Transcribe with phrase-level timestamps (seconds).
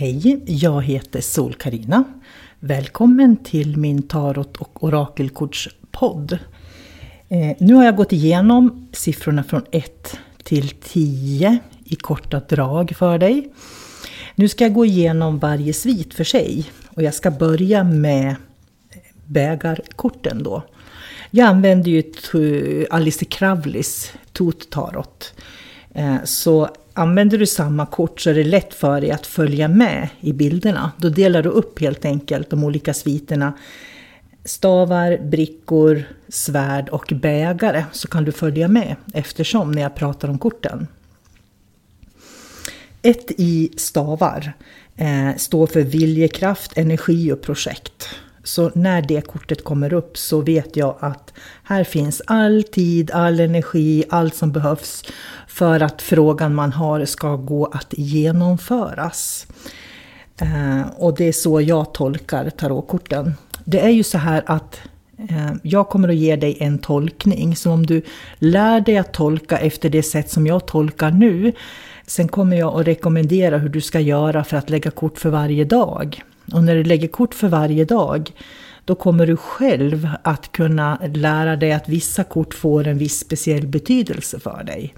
[0.00, 2.04] Hej, jag heter sol karina
[2.60, 6.38] Välkommen till min tarot och orakelkortspodd.
[7.28, 13.18] Eh, nu har jag gått igenom siffrorna från 1 till 10 i korta drag för
[13.18, 13.52] dig.
[14.34, 18.36] Nu ska jag gå igenom varje svit för sig och jag ska börja med
[19.26, 20.62] bägarkorten då.
[21.30, 22.02] Jag använder ju
[22.90, 25.34] Alice Kravlis Tot Tarot.
[25.98, 26.68] Eh, så
[26.98, 30.92] Använder du samma kort så är det lätt för dig att följa med i bilderna.
[30.96, 33.52] Då delar du upp helt enkelt de olika sviterna.
[34.44, 40.38] Stavar, brickor, svärd och bägare så kan du följa med eftersom när jag pratar om
[40.38, 40.86] korten.
[43.02, 44.52] Ett i stavar
[44.96, 48.08] eh, står för viljekraft, energi och projekt.
[48.48, 51.32] Så när det kortet kommer upp så vet jag att
[51.62, 55.04] här finns all tid, all energi, allt som behövs
[55.48, 59.46] för att frågan man har ska gå att genomföras.
[60.40, 63.34] Eh, och det är så jag tolkar tarotkorten.
[63.64, 64.80] Det är ju så här att
[65.28, 67.56] eh, jag kommer att ge dig en tolkning.
[67.56, 68.02] Så om du
[68.38, 71.52] lär dig att tolka efter det sätt som jag tolkar nu.
[72.06, 75.64] Sen kommer jag att rekommendera hur du ska göra för att lägga kort för varje
[75.64, 76.22] dag.
[76.52, 78.32] Och när du lägger kort för varje dag
[78.88, 83.66] då kommer du själv att kunna lära dig att vissa kort får en viss speciell
[83.66, 84.94] betydelse för dig.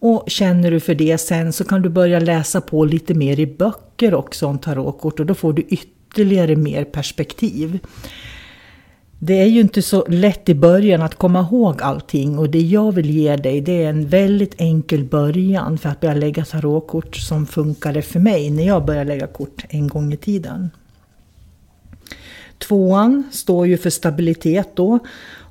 [0.00, 3.46] Och känner du för det sen så kan du börja läsa på lite mer i
[3.46, 7.78] böcker också om tarotkort och då får du ytterligare mer perspektiv.
[9.24, 12.92] Det är ju inte så lätt i början att komma ihåg allting och det jag
[12.92, 17.46] vill ge dig det är en väldigt enkel början för att börja lägga tarotkort som
[17.46, 20.70] funkade för mig när jag började lägga kort en gång i tiden.
[22.58, 24.98] Tvåan står ju för stabilitet då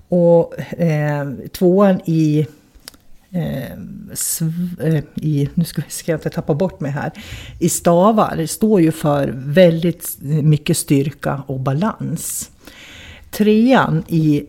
[0.10, 2.48] och eh, tvåan i
[3.34, 3.72] Eh,
[4.80, 7.12] eh, i, nu ska, ska jag inte tappa bort mig här,
[7.60, 12.51] i stavar står ju för väldigt mycket styrka och balans.
[13.32, 14.44] Trean i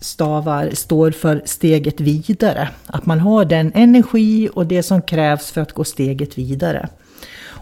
[0.00, 2.68] stavar står för steget vidare.
[2.86, 6.88] Att man har den energi och det som krävs för att gå steget vidare.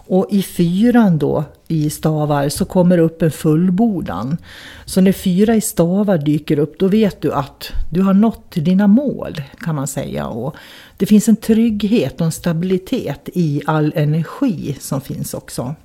[0.07, 4.37] Och i fyran då, i stavar, så kommer det upp en fullbordan.
[4.85, 8.87] Så när fyra i stavar dyker upp, då vet du att du har nått dina
[8.87, 10.27] mål, kan man säga.
[10.27, 10.55] Och
[10.97, 15.75] det finns en trygghet och en stabilitet i all energi som finns också.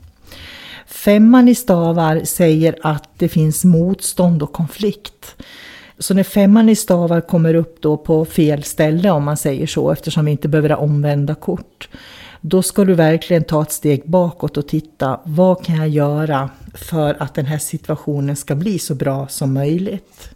[0.89, 5.37] Femman i stavar säger att det finns motstånd och konflikt.
[5.99, 9.91] Så när femman i stavar kommer upp då på fel ställe om man säger så
[9.91, 11.89] eftersom vi inte behöver ha omvända kort
[12.41, 17.23] då ska du verkligen ta ett steg bakåt och titta vad kan jag göra för
[17.23, 20.31] att den här situationen ska bli så bra som möjligt.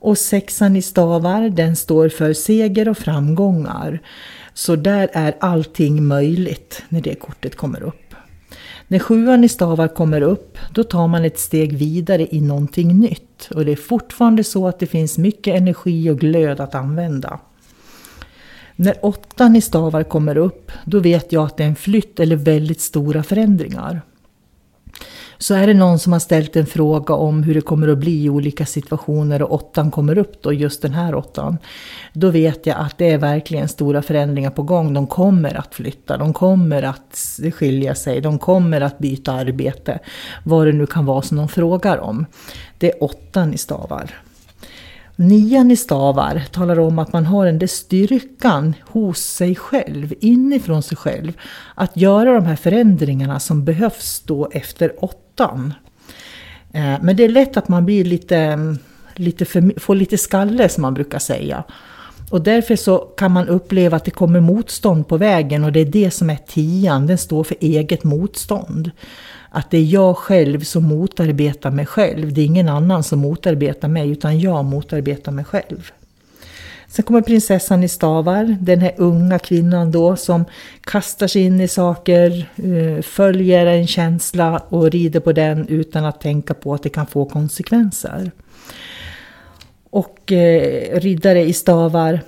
[0.00, 4.00] Och sexan i stavar, den står för seger och framgångar.
[4.54, 8.07] Så där är allting möjligt när det kortet kommer upp.
[8.90, 13.48] När sjuan i stavar kommer upp, då tar man ett steg vidare i någonting nytt.
[13.54, 17.40] Och det är fortfarande så att det finns mycket energi och glöd att använda.
[18.76, 22.36] När åttan i stavar kommer upp, då vet jag att det är en flytt eller
[22.36, 24.00] väldigt stora förändringar.
[25.40, 28.24] Så är det någon som har ställt en fråga om hur det kommer att bli
[28.24, 31.58] i olika situationer och åttan kommer upp då, just den här åttan.
[32.12, 34.94] Då vet jag att det är verkligen stora förändringar på gång.
[34.94, 39.98] De kommer att flytta, de kommer att skilja sig, de kommer att byta arbete.
[40.44, 42.26] Vad det nu kan vara som de frågar om.
[42.78, 44.14] Det är åttan i stavar.
[45.16, 50.82] Nian i stavar talar om att man har den där styrkan hos sig själv, inifrån
[50.82, 51.32] sig själv,
[51.74, 55.27] att göra de här förändringarna som behövs då efter åtta
[56.72, 58.78] Eh, men det är lätt att man blir lite, mm,
[59.14, 61.64] lite för, får lite skalle som man brukar säga.
[62.30, 65.84] Och därför så kan man uppleva att det kommer motstånd på vägen och det är
[65.84, 68.90] det som är tian, den står för eget motstånd
[69.50, 72.32] att det är jag själv som motarbetar mig själv.
[72.32, 75.92] Det är ingen annan som motarbetar mig utan jag motarbetar mig själv.
[76.90, 80.44] Sen kommer prinsessan i stavar, den här unga kvinnan då som
[80.80, 86.20] kastar sig in i saker, eh, följer en känsla och rider på den utan att
[86.20, 88.30] tänka på att det kan få konsekvenser.
[89.90, 92.20] Och eh, riddare i stavar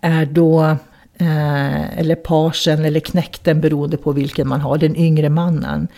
[0.00, 0.76] är då
[1.20, 5.88] Eh, eller parsen eller knäkten beroende på vilken man har, den yngre mannen.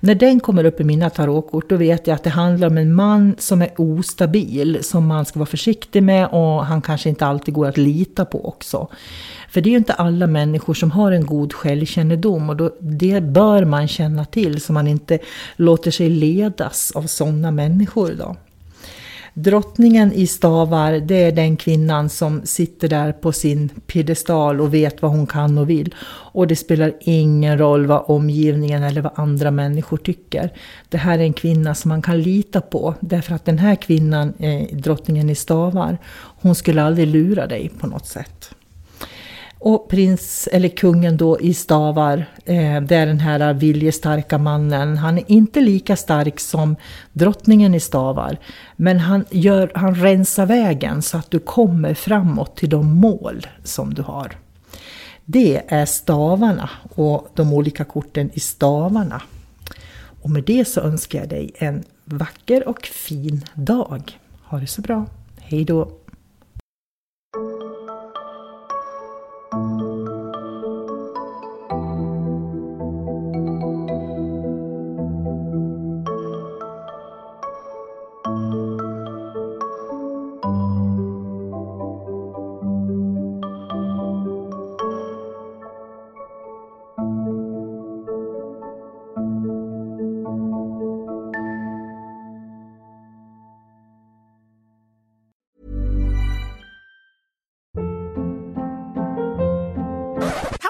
[0.00, 2.94] När den kommer upp i mina tarotkort då vet jag att det handlar om en
[2.94, 7.54] man som är ostabil, som man ska vara försiktig med och han kanske inte alltid
[7.54, 8.88] går att lita på också.
[9.48, 13.20] För det är ju inte alla människor som har en god självkännedom och då, det
[13.20, 15.18] bör man känna till så man inte
[15.56, 18.10] låter sig ledas av sådana människor.
[18.18, 18.36] Då.
[19.38, 25.02] Drottningen i stavar, det är den kvinnan som sitter där på sin piedestal och vet
[25.02, 25.94] vad hon kan och vill.
[26.32, 30.52] Och det spelar ingen roll vad omgivningen eller vad andra människor tycker.
[30.88, 34.34] Det här är en kvinna som man kan lita på, därför att den här kvinnan,
[34.38, 38.50] eh, drottningen i stavar, hon skulle aldrig lura dig på något sätt.
[39.68, 44.96] Och prins, eller kungen då i stavar, eh, det är den här viljestarka mannen.
[44.96, 46.76] Han är inte lika stark som
[47.12, 48.38] drottningen i stavar.
[48.76, 53.94] Men han, gör, han rensar vägen så att du kommer framåt till de mål som
[53.94, 54.32] du har.
[55.24, 59.22] Det är stavarna och de olika korten i stavarna.
[60.22, 64.18] Och med det så önskar jag dig en vacker och fin dag.
[64.42, 65.06] Ha det så bra.
[65.40, 66.05] Hej då!